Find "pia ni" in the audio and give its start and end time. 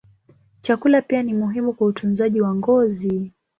1.01-1.33